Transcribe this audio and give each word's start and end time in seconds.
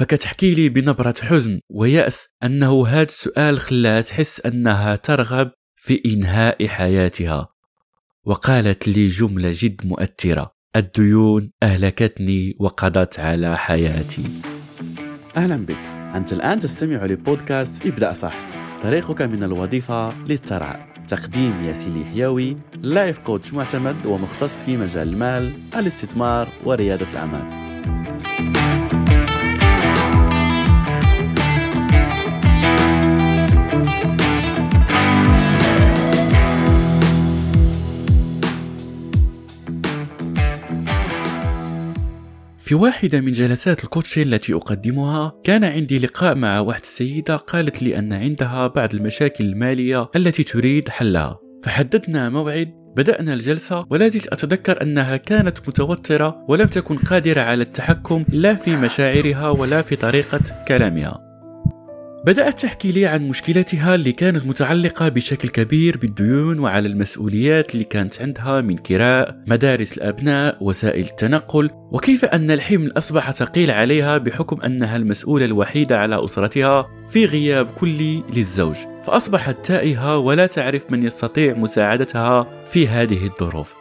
فكتحكي 0.00 0.54
لي 0.54 0.68
بنبرة 0.68 1.14
حزن 1.20 1.60
ويأس 1.70 2.28
أنه 2.42 2.86
هذا 2.86 3.02
السؤال 3.02 3.60
خلاها 3.60 4.00
تحس 4.00 4.40
أنها 4.40 4.96
ترغب 4.96 5.50
في 5.76 6.02
إنهاء 6.06 6.68
حياتها. 6.68 7.48
وقالت 8.24 8.88
لي 8.88 9.08
جملة 9.08 9.52
جد 9.54 9.86
مؤثرة. 9.86 10.54
الديون 10.76 11.50
أهلكتني 11.62 12.56
وقضت 12.60 13.20
على 13.20 13.56
حياتي. 13.56 14.22
أهلا 15.36 15.66
بك. 15.66 15.86
أنت 16.14 16.32
الآن 16.32 16.60
تستمع 16.60 17.04
لبودكاست 17.04 17.86
ابدأ 17.86 18.12
صح. 18.12 18.34
طريقك 18.82 19.22
من 19.22 19.44
الوظيفة 19.44 20.24
للثراء 20.26 20.94
تقديم 21.08 21.64
ياسين 21.64 22.04
حياوي 22.04 22.56
life 22.82 23.18
coach 23.18 23.52
معتمد 23.52 24.06
ومختص 24.06 24.62
في 24.66 24.76
مجال 24.76 25.08
المال 25.08 25.52
الاستثمار 25.76 26.48
وريادة 26.64 27.10
الأعمال. 27.10 27.69
في 42.70 42.76
واحدة 42.76 43.20
من 43.20 43.32
جلسات 43.32 43.84
الكوتشي 43.84 44.22
التي 44.22 44.54
أقدمها 44.54 45.32
كان 45.44 45.64
عندي 45.64 45.98
لقاء 45.98 46.34
مع 46.34 46.60
واحدة 46.60 46.82
السيدة 46.82 47.36
قالت 47.36 47.82
لي 47.82 47.98
أن 47.98 48.12
عندها 48.12 48.66
بعض 48.66 48.94
المشاكل 48.94 49.44
المالية 49.44 50.10
التي 50.16 50.42
تريد 50.42 50.88
حلها. 50.88 51.38
فحددنا 51.64 52.28
موعد 52.28 52.72
بدأنا 52.96 53.34
الجلسة 53.34 53.86
ولا 53.90 54.08
زلت 54.08 54.26
أتذكر 54.26 54.82
أنها 54.82 55.16
كانت 55.16 55.68
متوترة 55.68 56.44
ولم 56.48 56.66
تكن 56.66 56.96
قادرة 56.96 57.40
على 57.40 57.62
التحكم 57.62 58.24
لا 58.28 58.54
في 58.54 58.76
مشاعرها 58.76 59.48
ولا 59.48 59.82
في 59.82 59.96
طريقة 59.96 60.40
كلامها. 60.68 61.29
بدأت 62.24 62.60
تحكي 62.60 62.92
لي 62.92 63.06
عن 63.06 63.28
مشكلتها 63.28 63.94
اللي 63.94 64.12
كانت 64.12 64.46
متعلقة 64.46 65.08
بشكل 65.08 65.48
كبير 65.48 65.96
بالديون 65.96 66.58
وعلى 66.58 66.88
المسؤوليات 66.88 67.74
اللي 67.74 67.84
كانت 67.84 68.22
عندها 68.22 68.60
من 68.60 68.76
كراء 68.76 69.36
مدارس 69.46 69.92
الأبناء 69.92 70.56
وسائل 70.60 71.04
التنقل 71.04 71.70
وكيف 71.92 72.24
أن 72.24 72.50
الحمل 72.50 72.92
أصبح 72.98 73.30
ثقيل 73.30 73.70
عليها 73.70 74.18
بحكم 74.18 74.60
أنها 74.60 74.96
المسؤولة 74.96 75.44
الوحيدة 75.44 75.98
على 75.98 76.24
أسرتها 76.24 76.88
في 77.10 77.24
غياب 77.24 77.66
كلي 77.66 78.22
للزوج. 78.32 78.76
فأصبحت 79.06 79.66
تائهة 79.66 80.18
ولا 80.18 80.46
تعرف 80.46 80.90
من 80.90 81.02
يستطيع 81.02 81.54
مساعدتها 81.54 82.64
في 82.64 82.88
هذه 82.88 83.26
الظروف. 83.26 83.74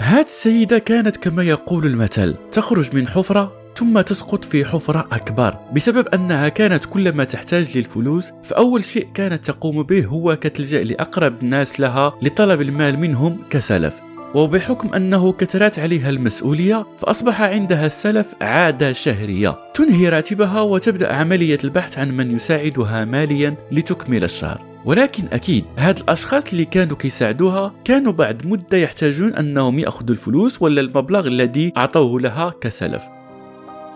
هذه 0.00 0.24
السيدة 0.24 0.78
كانت 0.78 1.16
كما 1.16 1.42
يقول 1.42 1.86
المثل 1.86 2.36
تخرج 2.52 2.96
من 2.96 3.08
حفرة 3.08 3.65
ثم 3.76 4.00
تسقط 4.00 4.44
في 4.44 4.64
حفرة 4.64 5.08
أكبر. 5.12 5.56
بسبب 5.72 6.08
أنها 6.08 6.48
كانت 6.48 6.84
كلما 6.84 7.24
تحتاج 7.24 7.78
للفلوس 7.78 8.32
فأول 8.44 8.84
شيء 8.84 9.08
كانت 9.14 9.44
تقوم 9.44 9.82
به 9.82 10.04
هو 10.04 10.36
كتلجأ 10.36 10.84
لأقرب 10.84 11.42
الناس 11.42 11.80
لها 11.80 12.12
لطلب 12.22 12.60
المال 12.60 12.98
منهم 12.98 13.38
كسلف. 13.50 13.94
وبحكم 14.34 14.94
أنه 14.94 15.32
كثرت 15.32 15.78
عليها 15.78 16.10
المسؤولية 16.10 16.86
فأصبح 16.98 17.42
عندها 17.42 17.86
السلف 17.86 18.26
عادة 18.40 18.92
شهرية. 18.92 19.58
تنهي 19.74 20.08
راتبها 20.08 20.60
وتبدأ 20.60 21.14
عملية 21.14 21.58
البحث 21.64 21.98
عن 21.98 22.16
من 22.16 22.36
يساعدها 22.36 23.04
ماليا 23.04 23.54
لتكمل 23.72 24.24
الشهر. 24.24 24.60
ولكن 24.84 25.24
أكيد 25.32 25.64
هاد 25.78 25.98
الأشخاص 25.98 26.52
اللي 26.52 26.64
كانوا 26.64 26.96
كيساعدوها 26.96 27.72
كانوا 27.84 28.12
بعد 28.12 28.46
مدة 28.46 28.78
يحتاجون 28.78 29.34
أنهم 29.34 29.78
يأخذوا 29.78 30.10
الفلوس 30.10 30.62
ولا 30.62 30.80
المبلغ 30.80 31.26
الذي 31.26 31.72
أعطوه 31.76 32.20
لها 32.20 32.54
كسلف. 32.60 33.15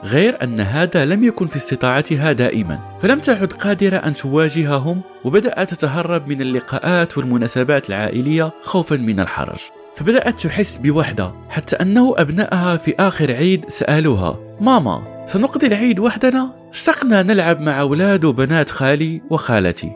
غير 0.04 0.42
أن 0.42 0.60
هذا 0.60 1.04
لم 1.04 1.24
يكن 1.24 1.46
في 1.46 1.56
استطاعتها 1.56 2.32
دائما. 2.32 2.78
فلم 3.02 3.18
تعد 3.18 3.52
قادرة 3.52 3.96
أن 3.96 4.14
تواجههم 4.14 5.00
وبدأت 5.24 5.74
تتهرب 5.74 6.28
من 6.28 6.40
اللقاءات 6.40 7.18
والمناسبات 7.18 7.88
العائلية 7.88 8.52
خوفا 8.62 8.96
من 8.96 9.20
الحرج. 9.20 9.58
فبدأت 9.94 10.40
تحس 10.40 10.76
بوحدة 10.76 11.32
حتى 11.48 11.76
أنه 11.76 12.14
أبنائها 12.16 12.76
في 12.76 12.94
آخر 12.98 13.32
عيد 13.32 13.64
سألوها 13.68 14.38
ماما 14.60 15.26
سنقضي 15.28 15.66
العيد 15.66 15.98
وحدنا؟ 15.98 16.50
اشتقنا 16.70 17.22
نلعب 17.22 17.60
مع 17.60 17.80
أولاد 17.80 18.24
وبنات 18.24 18.70
خالي 18.70 19.22
وخالتي. 19.30 19.92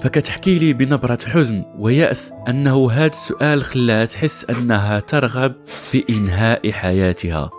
فكتحكي 0.00 0.58
لي 0.58 0.72
بنبرة 0.72 1.18
حزن 1.26 1.64
ويأس 1.78 2.32
أنه 2.48 2.90
هذا 2.90 3.06
السؤال 3.06 3.64
خلاها 3.64 4.04
تحس 4.04 4.46
أنها 4.50 5.00
ترغب 5.00 5.54
في 5.64 6.04
إنهاء 6.10 6.72
حياتها. 6.72 7.50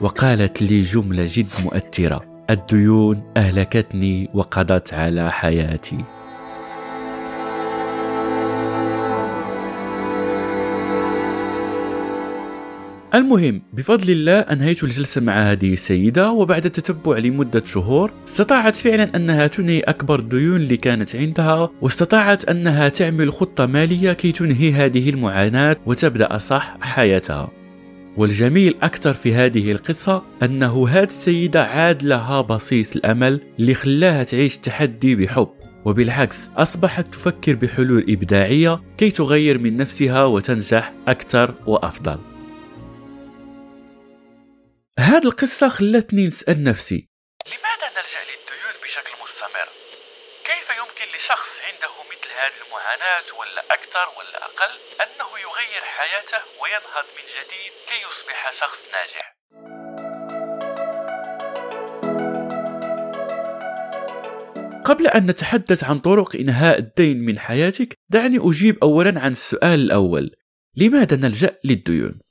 وقالت 0.00 0.62
لي 0.62 0.82
جملة 0.82 1.26
جد 1.28 1.48
مؤثرة. 1.64 2.44
الديون 2.50 3.32
أهلكتني 3.36 4.30
وقضت 4.34 4.94
على 4.94 5.32
حياتي. 5.32 5.98
المهم 13.14 13.62
بفضل 13.72 14.10
الله 14.10 14.38
أنهيت 14.38 14.84
الجلسة 14.84 15.20
مع 15.20 15.50
هذه 15.52 15.72
السيدة 15.72 16.30
وبعد 16.30 16.64
التتبع 16.64 17.18
لمدة 17.18 17.62
شهور 17.66 18.12
استطاعت 18.28 18.74
فعلا 18.74 19.16
أنها 19.16 19.46
تنهي 19.46 19.80
أكبر 19.80 20.18
الديون 20.18 20.56
اللي 20.56 20.76
كانت 20.76 21.16
عندها 21.16 21.70
واستطاعت 21.82 22.48
أنها 22.48 22.88
تعمل 22.88 23.32
خطة 23.32 23.66
مالية 23.66 24.12
كي 24.12 24.32
تنهي 24.32 24.72
هذه 24.72 25.10
المعاناة 25.10 25.76
وتبدأ 25.86 26.38
صح 26.38 26.76
حياتها. 26.80 27.50
والجميل 28.16 28.74
أكثر 28.82 29.12
في 29.12 29.34
هذه 29.34 29.72
القصة 29.72 30.22
أنه 30.42 30.88
هذه 30.88 31.06
السيدة 31.06 31.64
عاد 31.64 32.02
لها 32.02 32.40
بصيص 32.40 32.96
الأمل 32.96 33.40
اللي 33.58 33.74
خلاها 33.74 34.22
تعيش 34.22 34.56
تحدي 34.56 35.14
بحب 35.14 35.48
وبالعكس 35.84 36.48
أصبحت 36.56 37.06
تفكر 37.12 37.54
بحلول 37.54 38.04
إبداعية 38.08 38.80
كي 38.98 39.10
تغير 39.10 39.58
من 39.58 39.76
نفسها 39.76 40.24
وتنجح 40.24 40.92
أكثر 41.08 41.54
وأفضل. 41.66 42.18
هذه 44.98 45.24
القصة 45.24 45.68
خلتني 45.68 46.26
نسأل 46.26 46.64
نفسي 46.64 47.08
لماذا 47.46 47.88
نلجأ 47.96 48.22
للديون 48.30 48.82
بشكل 48.82 49.12
مستمر؟ 49.22 49.68
كيف 50.44 50.68
يمكن 50.80 51.16
لشخص 51.16 51.60
عنده 51.60 51.92
مثل 52.10 52.30
هذه 52.40 52.66
المعاناة 52.66 53.28
ولا 53.38 53.74
أكثر 53.74 54.06
ولا 54.18 54.44
أقل 54.44 54.74
أنه 55.02 55.28
يغير 55.44 55.82
حياته 55.98 56.38
وينهض 56.60 57.06
من 57.16 57.24
جديد 57.36 57.72
كي 57.88 57.98
يصبح 58.08 58.52
شخص 58.52 58.84
ناجح؟ 58.92 59.34
قبل 64.84 65.06
أن 65.06 65.26
نتحدث 65.26 65.84
عن 65.84 65.98
طرق 65.98 66.36
إنهاء 66.36 66.78
الدين 66.78 67.18
من 67.18 67.38
حياتك 67.38 67.98
دعني 68.08 68.38
أجيب 68.40 68.78
أولا 68.82 69.20
عن 69.20 69.32
السؤال 69.32 69.80
الأول 69.80 70.30
لماذا 70.76 71.16
نلجأ 71.16 71.58
للديون؟ 71.64 72.27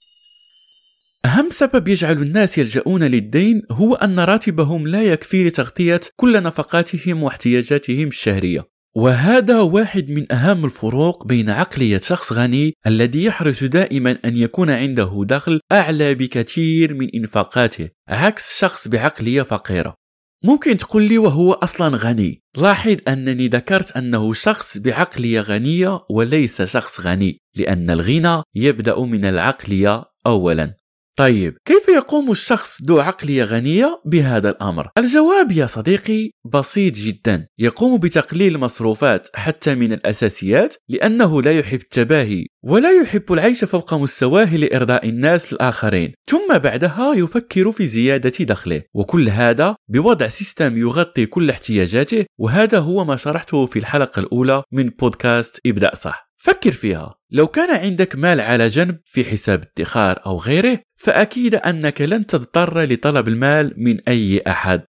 أهم 1.27 1.49
سبب 1.49 1.87
يجعل 1.87 2.21
الناس 2.21 2.57
يلجؤون 2.57 3.03
للدين 3.03 3.61
هو 3.71 3.95
أن 3.95 4.19
راتبهم 4.19 4.87
لا 4.87 5.03
يكفي 5.03 5.43
لتغطية 5.43 5.99
كل 6.15 6.43
نفقاتهم 6.43 7.23
واحتياجاتهم 7.23 8.07
الشهرية. 8.07 8.67
وهذا 8.95 9.59
واحد 9.59 10.09
من 10.09 10.31
أهم 10.31 10.65
الفروق 10.65 11.27
بين 11.27 11.49
عقلية 11.49 11.99
شخص 11.99 12.33
غني 12.33 12.73
الذي 12.87 13.23
يحرص 13.23 13.63
دائما 13.63 14.17
أن 14.25 14.37
يكون 14.37 14.69
عنده 14.69 15.23
دخل 15.25 15.59
أعلى 15.71 16.15
بكثير 16.15 16.93
من 16.93 17.07
إنفاقاته 17.15 17.89
عكس 18.09 18.59
شخص 18.59 18.87
بعقلية 18.87 19.41
فقيرة. 19.41 19.95
ممكن 20.43 20.77
تقول 20.77 21.03
لي 21.03 21.17
وهو 21.17 21.53
أصلا 21.53 21.97
غني؟ 21.97 22.41
لاحظ 22.57 22.95
أنني 23.07 23.47
ذكرت 23.47 23.91
أنه 23.97 24.33
شخص 24.33 24.77
بعقلية 24.77 25.41
غنية 25.41 25.99
وليس 26.09 26.61
شخص 26.61 27.01
غني 27.01 27.39
لأن 27.55 27.89
الغنى 27.89 28.43
يبدأ 28.55 28.99
من 28.99 29.25
العقلية 29.25 30.03
أولا. 30.25 30.86
طيب 31.17 31.57
كيف 31.65 31.87
يقوم 31.87 32.31
الشخص 32.31 32.81
ذو 32.83 32.99
عقلية 32.99 33.43
غنية 33.43 34.01
بهذا 34.05 34.49
الأمر؟ 34.49 34.89
الجواب 34.97 35.51
يا 35.51 35.65
صديقي 35.65 36.31
بسيط 36.45 36.93
جدا. 36.93 37.47
يقوم 37.59 37.97
بتقليل 37.97 38.55
المصروفات 38.55 39.27
حتى 39.35 39.75
من 39.75 39.93
الأساسيات 39.93 40.75
لأنه 40.89 41.41
لا 41.41 41.51
يحب 41.51 41.79
التباهي 41.79 42.45
ولا 42.63 43.01
يحب 43.01 43.33
العيش 43.33 43.63
فوق 43.63 43.93
مستواه 43.93 44.55
لإرضاء 44.55 45.09
الناس 45.09 45.53
الآخرين. 45.53 46.13
ثم 46.29 46.57
بعدها 46.57 47.13
يفكر 47.13 47.71
في 47.71 47.85
زيادة 47.85 48.45
دخله. 48.45 48.81
وكل 48.93 49.29
هذا 49.29 49.75
بوضع 49.89 50.27
system 50.27 50.77
يغطي 50.77 51.25
كل 51.25 51.49
احتياجاته 51.49 52.25
وهذا 52.39 52.79
هو 52.79 53.05
ما 53.05 53.15
شرحته 53.15 53.65
في 53.65 53.79
الحلقة 53.79 54.19
الأولى 54.19 54.63
من 54.71 54.89
بودكاست 54.89 55.59
ابدأ 55.65 55.95
صح. 55.95 56.26
فكر 56.37 56.71
فيها. 56.71 57.15
لو 57.31 57.47
كان 57.47 57.77
عندك 57.85 58.15
مال 58.15 58.41
على 58.41 58.67
جنب 58.67 58.99
في 59.05 59.25
حساب 59.25 59.63
ادخار 59.77 60.21
أو 60.25 60.37
غيره 60.37 60.79
فأكيد 60.95 61.55
أنك 61.55 62.01
لن 62.01 62.25
تضطر 62.25 62.83
لطلب 62.83 63.27
المال 63.27 63.73
من 63.77 63.97
أي 64.07 64.41
أحد. 64.47 64.83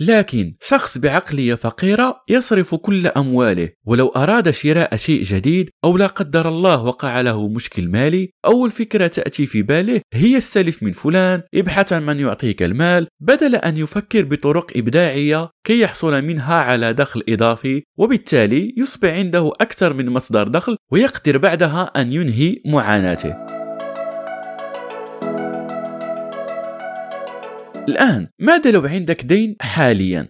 لكن 0.00 0.54
شخص 0.60 0.98
بعقلية 0.98 1.54
فقيرة 1.54 2.16
يصرف 2.28 2.74
كل 2.74 3.06
أمواله 3.06 3.68
ولو 3.84 4.08
أراد 4.08 4.50
شراء 4.50 4.96
شيء 4.96 5.22
جديد 5.22 5.70
أو 5.84 5.96
لا 5.96 6.06
قدر 6.06 6.48
الله 6.48 6.82
وقع 6.82 7.20
له 7.20 7.48
مشكل 7.48 7.88
مالي 7.88 8.30
أول 8.44 8.70
فكرة 8.70 9.06
تأتي 9.06 9.46
في 9.46 9.62
باله 9.62 10.00
هي 10.14 10.36
السلف 10.36 10.82
من 10.82 10.92
فلان 10.92 11.42
ابحث 11.54 11.92
عن 11.92 12.06
من 12.06 12.20
يعطيك 12.20 12.62
المال 12.62 13.06
بدل 13.20 13.54
أن 13.54 13.76
يفكر 13.76 14.24
بطرق 14.24 14.72
إبداعية 14.76 15.50
كي 15.66 15.80
يحصل 15.80 16.22
منها 16.22 16.54
على 16.54 16.92
دخل 16.92 17.22
إضافي 17.28 17.82
وبالتالي 17.98 18.74
يصبح 18.76 19.08
عنده 19.08 19.52
أكثر 19.60 19.92
من 19.92 20.10
مصدر 20.10 20.48
دخل 20.48 20.76
ويقدر 20.92 21.38
بعدها 21.38 21.82
أن 21.82 22.12
ينهي 22.12 22.56
معاناته. 22.66 23.53
الآن 27.88 28.28
ماذا 28.38 28.70
لو 28.70 28.86
عندك 28.86 29.22
دين 29.24 29.56
حاليا؟ 29.60 30.26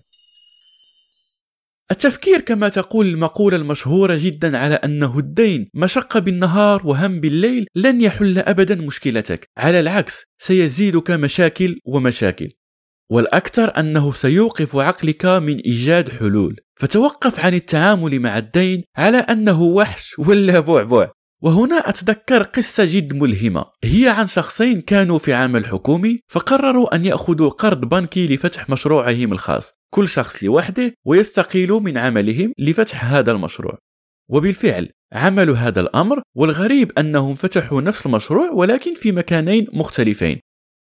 التفكير 1.91 2.41
كما 2.41 2.69
تقول 2.69 3.07
المقولة 3.07 3.57
المشهورة 3.57 4.17
جدا 4.21 4.59
على 4.59 4.75
أنه 4.75 5.19
الدين 5.19 5.69
مشقة 5.75 6.21
بالنهار 6.21 6.87
وهم 6.87 7.21
بالليل 7.21 7.67
لن 7.75 8.01
يحل 8.01 8.39
أبدا 8.39 8.75
مشكلتك. 8.75 9.49
على 9.57 9.81
العكس 9.81 10.25
سيزيدك 10.39 11.11
مشاكل 11.11 11.81
ومشاكل. 11.85 12.51
والأكثر 13.11 13.79
أنه 13.79 14.13
سيوقف 14.13 14.77
عقلك 14.77 15.25
من 15.27 15.57
إيجاد 15.57 16.09
حلول. 16.09 16.57
فتوقف 16.77 17.41
عن 17.41 17.55
التعامل 17.55 18.21
مع 18.21 18.39
الدين 18.39 18.83
على 18.97 19.19
أنه 19.19 19.63
وحش 19.63 20.19
ولا 20.19 20.61
بعبع 20.61 21.11
وهنا 21.45 21.89
أتذكر 21.89 22.43
قصة 22.43 22.85
جد 22.85 23.15
ملهمة. 23.15 23.65
هي 23.85 24.09
عن 24.09 24.27
شخصين 24.27 24.81
كانوا 24.81 25.19
في 25.19 25.33
عمل 25.33 25.67
حكومي 25.67 26.19
فقرروا 26.29 26.95
أن 26.95 27.05
يأخذوا 27.05 27.49
قرض 27.49 27.81
بنكي 27.81 28.27
لفتح 28.27 28.71
مشروعهم 28.71 29.33
الخاص. 29.33 29.73
كل 29.91 30.09
شخص 30.09 30.45
لوحده 30.45 30.95
ويستقيلوا 31.07 31.81
من 31.81 31.99
عملهم 31.99 32.53
لفتح 32.59 33.05
هذا 33.05 33.33
المشروع. 33.33 33.79
وبالفعل 34.31 34.91
عملوا 35.13 35.57
هذا 35.57 35.81
الأمر 35.81 36.23
والغريب 36.35 36.93
أنهم 36.99 37.35
فتحوا 37.35 37.81
نفس 37.81 38.07
المشروع 38.07 38.51
ولكن 38.51 38.95
في 38.95 39.13
مكانين 39.13 39.67
مختلفين. 39.73 40.41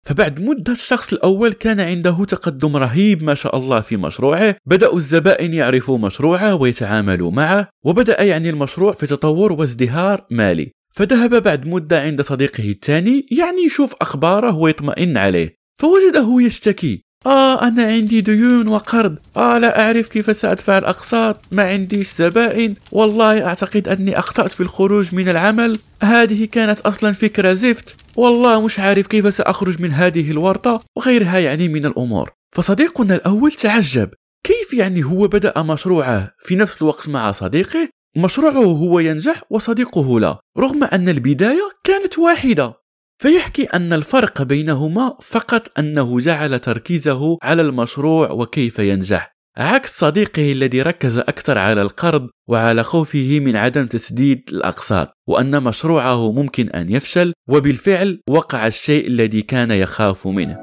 فبعد 0.06 0.40
مدة 0.40 0.72
الشخص 0.72 1.12
الأول 1.12 1.52
كان 1.52 1.80
عنده 1.80 2.24
تقدم 2.24 2.76
رهيب 2.76 3.22
ما 3.22 3.34
شاء 3.34 3.56
الله 3.56 3.80
في 3.80 3.96
مشروعه. 3.96 4.56
بدأوا 4.66 4.96
الزبائن 4.96 5.54
يعرفوا 5.54 5.98
مشروعه 5.98 6.54
ويتعاملوا 6.54 7.30
معه 7.30 7.68
وبدأ 7.84 8.22
يعني 8.22 8.50
المشروع 8.50 8.92
في 8.92 9.06
تطور 9.06 9.52
وازدهار 9.52 10.26
مالي. 10.30 10.72
فذهب 10.94 11.42
بعد 11.42 11.66
مدة 11.66 12.02
عند 12.02 12.22
صديقه 12.22 12.70
الثاني 12.70 13.26
يعني 13.38 13.62
يشوف 13.66 13.94
أخباره 14.00 14.56
ويطمئن 14.56 15.16
عليه 15.16 15.56
فوجده 15.80 16.36
يشتكي. 16.40 17.04
آه 17.26 17.62
أنا 17.62 17.82
عندي 17.84 18.20
ديون 18.20 18.68
وقرض. 18.68 19.16
آه 19.36 19.58
لا 19.58 19.82
أعرف 19.86 20.08
كيف 20.08 20.36
سأدفع 20.36 20.78
الأقساط. 20.78 21.40
ما 21.52 21.62
عنديش 21.62 22.14
زبائن. 22.14 22.74
والله 22.92 23.46
أعتقد 23.46 23.88
أني 23.88 24.18
أخطأت 24.18 24.50
في 24.50 24.60
الخروج 24.60 25.14
من 25.14 25.28
العمل. 25.28 25.78
هذه 26.02 26.44
كانت 26.52 26.80
أصلا 26.80 27.12
فكرة 27.12 27.52
زفت. 27.52 27.96
والله 28.16 28.64
مش 28.64 28.80
عارف 28.80 29.06
كيف 29.06 29.34
سأخرج 29.34 29.82
من 29.82 29.90
هذه 29.90 30.30
الورطة 30.30 30.82
وغيرها 30.96 31.38
يعني 31.38 31.68
من 31.68 31.86
الأمور. 31.86 32.30
فصديقنا 32.52 33.14
الأول 33.14 33.52
تعجب. 33.52 34.10
كيف 34.44 34.74
يعني 34.74 35.04
هو 35.04 35.28
بدأ 35.28 35.62
مشروعه 35.62 36.30
في 36.38 36.56
نفس 36.56 36.82
الوقت 36.82 37.08
مع 37.08 37.32
صديقه؟ 37.32 37.88
مشروعه 38.16 38.64
هو 38.64 38.98
ينجح 38.98 39.42
وصديقه 39.50 40.20
لا. 40.20 40.40
رغم 40.58 40.84
أن 40.84 41.08
البداية 41.08 41.70
كانت 41.84 42.18
واحدة. 42.18 42.81
فيحكي 43.22 43.64
أن 43.64 43.92
الفرق 43.92 44.42
بينهما 44.42 45.16
فقط 45.20 45.78
أنه 45.78 46.20
جعل 46.20 46.58
تركيزه 46.58 47.38
على 47.42 47.62
المشروع 47.62 48.30
وكيف 48.30 48.78
ينجح. 48.78 49.36
عكس 49.56 49.98
صديقه 49.98 50.52
الذي 50.52 50.82
ركز 50.82 51.18
أكثر 51.18 51.58
على 51.58 51.82
القرض 51.82 52.28
وعلى 52.48 52.82
خوفه 52.82 53.40
من 53.40 53.56
عدم 53.56 53.86
تسديد 53.86 54.42
الأقساط 54.52 55.12
وأن 55.28 55.62
مشروعه 55.62 56.32
ممكن 56.32 56.68
أن 56.70 56.90
يفشل 56.90 57.32
وبالفعل 57.48 58.20
وقع 58.30 58.66
الشيء 58.66 59.06
الذي 59.06 59.42
كان 59.42 59.70
يخاف 59.70 60.26
منه. 60.26 60.58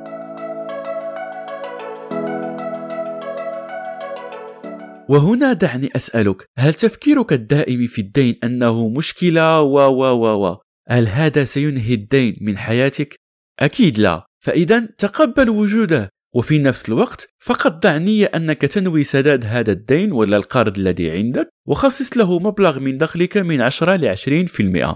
وهنا 5.09 5.53
دعني 5.53 5.89
أسألك 5.95 6.45
هل 6.57 6.73
تفكيرك 6.73 7.33
الدائم 7.33 7.87
في 7.87 8.01
الدين 8.01 8.35
أنه 8.43 8.89
مشكلة 8.89 9.61
و 9.61 9.77
و 9.77 10.03
و 10.03 10.47
و 10.47 10.68
هل 10.89 11.07
هذا 11.07 11.43
سينهي 11.43 11.93
الدين 11.93 12.37
من 12.41 12.57
حياتك؟ 12.57 13.15
أكيد 13.59 13.99
لا. 13.99 14.25
فإذا 14.43 14.79
تقبل 14.79 15.49
وجوده. 15.49 16.09
وفي 16.35 16.59
نفس 16.59 16.89
الوقت 16.89 17.27
فقط 17.39 17.83
ضع 17.83 17.97
نية 17.97 18.25
أنك 18.25 18.61
تنوي 18.61 19.03
سداد 19.03 19.45
هذا 19.45 19.71
الدين 19.71 20.11
ولا 20.11 20.37
القرض 20.37 20.77
الذي 20.77 21.11
عندك 21.11 21.49
وخصص 21.67 22.17
له 22.17 22.39
مبلغ 22.39 22.79
من 22.79 22.97
دخلك 22.97 23.37
من 23.37 23.61
10 23.61 23.95
ل 23.95 24.15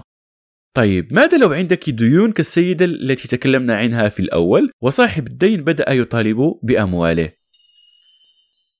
طيب 0.76 1.12
ماذا 1.12 1.38
لو 1.38 1.52
عندك 1.52 1.90
ديون 1.90 2.32
كالسيدة 2.32 2.84
التي 2.84 3.28
تكلمنا 3.28 3.76
عنها 3.76 4.08
في 4.08 4.20
الأول 4.20 4.70
وصاحب 4.82 5.26
الدين 5.26 5.64
بدأ 5.64 5.92
يطالب 5.92 6.54
بأمواله؟ 6.62 7.30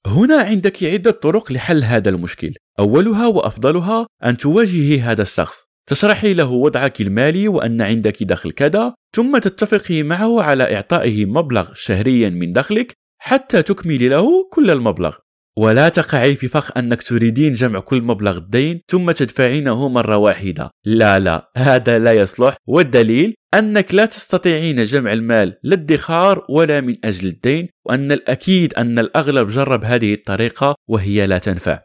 هنا 0.06 0.42
عندك 0.42 0.84
عدة 0.84 1.10
طرق 1.10 1.52
لحل 1.52 1.84
هذا 1.84 2.10
المشكل. 2.10 2.54
أولها 2.78 3.26
وأفضلها 3.26 4.06
أن 4.24 4.36
تواجهي 4.36 5.00
هذا 5.00 5.22
الشخص. 5.22 5.64
تشرحي 5.86 6.34
له 6.34 6.50
وضعك 6.50 7.00
المالي 7.00 7.48
وأن 7.48 7.82
عندك 7.82 8.22
دخل 8.22 8.52
كذا 8.52 8.94
ثم 9.16 9.38
تتفقي 9.38 10.02
معه 10.02 10.42
على 10.42 10.74
إعطائه 10.74 11.26
مبلغ 11.26 11.70
شهريا 11.74 12.30
من 12.30 12.52
دخلك 12.52 12.92
حتى 13.18 13.62
تكملي 13.62 14.08
له 14.08 14.48
كل 14.52 14.70
المبلغ. 14.70 15.16
ولا 15.58 15.88
تقعي 15.88 16.34
في 16.34 16.48
فخ 16.48 16.76
أنك 16.76 17.02
تريدين 17.02 17.52
جمع 17.52 17.80
كل 17.80 18.02
مبلغ 18.02 18.36
الدين 18.36 18.80
ثم 18.88 19.10
تدفعينه 19.10 19.88
مرة 19.88 20.16
واحدة. 20.16 20.70
لا 20.84 21.18
لا 21.18 21.50
هذا 21.56 21.98
لا 21.98 22.12
يصلح. 22.12 22.56
والدليل 22.66 23.34
أنك 23.54 23.94
لا 23.94 24.06
تستطيعين 24.06 24.84
جمع 24.84 25.12
المال 25.12 25.56
لا 25.62 25.74
ادخار 25.74 26.46
ولا 26.48 26.80
من 26.80 26.96
أجل 27.04 27.28
الدين 27.28 27.68
وأن 27.86 28.12
الأكيد 28.12 28.74
أن 28.74 28.98
الأغلب 28.98 29.48
جرب 29.48 29.84
هذه 29.84 30.14
الطريقة 30.14 30.74
وهي 30.88 31.26
لا 31.26 31.38
تنفع. 31.38 31.80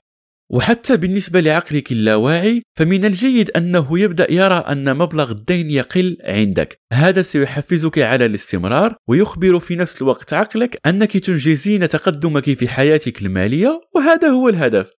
وحتى 0.51 0.97
بالنسبة 0.97 1.39
لعقلك 1.39 1.91
اللاواعي 1.91 2.61
فمن 2.75 3.05
الجيد 3.05 3.51
أنه 3.51 3.99
يبدأ 3.99 4.31
يرى 4.31 4.55
أن 4.55 4.97
مبلغ 4.97 5.31
الدين 5.31 5.71
يقل 5.71 6.17
عندك 6.23 6.81
هذا 6.93 7.21
سيحفزك 7.21 7.99
على 7.99 8.25
الاستمرار 8.25 8.95
ويخبر 9.07 9.59
في 9.59 9.75
نفس 9.75 10.01
الوقت 10.01 10.33
عقلك 10.33 10.77
أنك 10.85 11.17
تنجزين 11.17 11.89
تقدمك 11.89 12.53
في 12.53 12.67
حياتك 12.67 13.21
المالية 13.21 13.81
وهذا 13.95 14.27
هو 14.27 14.49
الهدف 14.49 14.91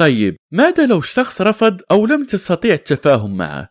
طيب 0.00 0.36
ماذا 0.52 0.86
لو 0.86 0.98
الشخص 0.98 1.40
رفض 1.40 1.80
أو 1.90 2.06
لم 2.06 2.24
تستطيع 2.24 2.74
التفاهم 2.74 3.36
معه؟ 3.36 3.68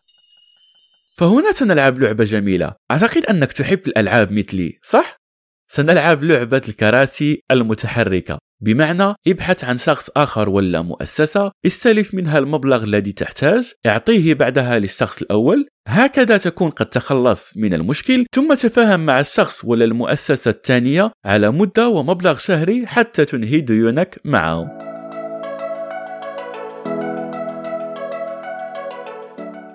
فهنا 1.18 1.52
سنلعب 1.52 1.98
لعبة 1.98 2.24
جميلة 2.24 2.74
أعتقد 2.90 3.24
أنك 3.24 3.52
تحب 3.52 3.80
الألعاب 3.86 4.32
مثلي 4.32 4.78
صح؟ 4.82 5.17
سنلعب 5.68 6.24
لعبة 6.24 6.62
الكراسي 6.68 7.42
المتحركة. 7.50 8.38
بمعنى 8.60 9.14
ابحث 9.28 9.64
عن 9.64 9.76
شخص 9.76 10.10
آخر 10.16 10.48
ولا 10.48 10.82
مؤسسة 10.82 11.50
استلف 11.66 12.14
منها 12.14 12.38
المبلغ 12.38 12.84
الذي 12.84 13.12
تحتاج 13.12 13.72
اعطيه 13.86 14.34
بعدها 14.34 14.78
للشخص 14.78 15.22
الأول. 15.22 15.68
هكذا 15.88 16.36
تكون 16.36 16.70
قد 16.70 16.86
تخلص 16.86 17.56
من 17.56 17.74
المشكل 17.74 18.26
ثم 18.34 18.54
تفاهم 18.54 19.06
مع 19.06 19.20
الشخص 19.20 19.64
ولا 19.64 19.84
المؤسسة 19.84 20.50
الثانية 20.50 21.12
على 21.24 21.50
مدة 21.50 21.88
ومبلغ 21.88 22.38
شهري 22.38 22.86
حتى 22.86 23.24
تنهي 23.24 23.60
ديونك 23.60 24.20
معهم 24.24 24.87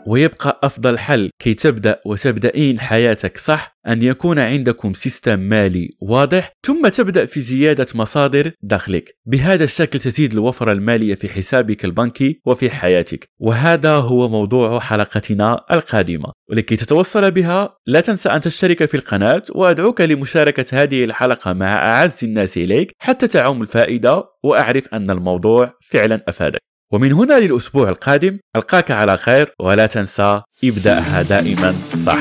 ويبقى 0.07 0.59
أفضل 0.63 0.99
حل 0.99 1.29
كي 1.39 1.53
تبدأ 1.53 2.01
وتبدأين 2.05 2.79
حياتك 2.79 3.37
صح؟ 3.37 3.77
أن 3.87 4.01
يكون 4.01 4.39
عندكم 4.39 4.93
system 4.93 5.39
مالي 5.39 5.89
واضح 6.01 6.51
ثم 6.65 6.87
تبدأ 6.87 7.25
في 7.25 7.41
زيادة 7.41 7.87
مصادر 7.95 8.51
دخلك. 8.61 9.17
بهذا 9.25 9.63
الشكل 9.63 9.99
تزيد 9.99 10.33
الوفرة 10.33 10.71
المالية 10.71 11.15
في 11.15 11.29
حسابك 11.29 11.85
البنكي 11.85 12.41
وفي 12.45 12.69
حياتك. 12.69 13.29
وهذا 13.39 13.95
هو 13.95 14.29
موضوع 14.29 14.79
حلقتنا 14.79 15.65
القادمة. 15.71 16.31
ولكي 16.49 16.75
تتوصل 16.75 17.31
بها 17.31 17.77
لا 17.87 18.01
تنسى 18.01 18.29
أن 18.29 18.41
تشترك 18.41 18.85
في 18.85 18.97
القناة 18.97 19.43
وأدعوك 19.55 20.01
لمشاركة 20.01 20.81
هذه 20.81 21.03
الحلقة 21.03 21.53
مع 21.53 21.75
أعز 21.75 22.23
الناس 22.23 22.57
إليك 22.57 22.91
حتى 22.99 23.27
تعم 23.27 23.61
الفائدة 23.61 24.23
وأعرف 24.43 24.87
أن 24.93 25.11
الموضوع 25.11 25.73
فعلا 25.89 26.23
أفادك. 26.27 26.72
ومن 26.93 27.13
هنا 27.13 27.39
للأسبوع 27.39 27.89
القادم 27.89 28.39
ألقاك 28.55 28.91
على 28.91 29.17
خير 29.17 29.51
ولا 29.59 29.85
تنسى 29.85 30.41
ابدأها 30.63 31.21
دائما 31.21 31.75
صح. 32.05 32.19